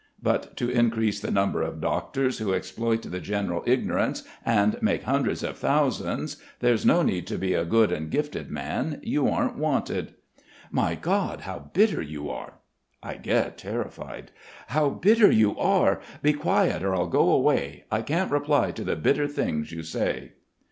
But 0.23 0.57
to 0.57 0.67
increase 0.67 1.19
the 1.19 1.29
number 1.29 1.61
of 1.61 1.79
doctors 1.79 2.39
who 2.39 2.55
exploit 2.55 3.03
the 3.03 3.19
general 3.19 3.61
ignorance 3.67 4.23
and 4.43 4.81
make 4.81 5.03
hundreds 5.03 5.43
of 5.43 5.59
thousands, 5.59 6.37
there's 6.59 6.83
no 6.83 7.03
need 7.03 7.27
to 7.27 7.37
be 7.37 7.53
a 7.53 7.65
good 7.65 7.91
and 7.91 8.09
gifted 8.09 8.49
man. 8.49 8.99
You 9.03 9.27
aren't 9.29 9.59
wanted." 9.59 10.15
"My 10.71 10.95
God, 10.95 11.41
how 11.41 11.69
bitter 11.71 12.01
you 12.01 12.31
are!" 12.31 12.53
I 13.03 13.13
get 13.17 13.59
terrified. 13.59 14.31
"How 14.69 14.89
bitter 14.89 15.29
you 15.29 15.55
are. 15.59 16.01
Be 16.23 16.33
quiet, 16.33 16.81
or 16.81 16.95
I'll 16.95 17.05
go 17.05 17.29
away. 17.29 17.83
I 17.91 18.01
can't 18.01 18.31
reply 18.31 18.71
to 18.71 18.83
the 18.83 18.95
bitter 18.95 19.27
things 19.27 19.71
you 19.71 19.83
say." 19.83 20.31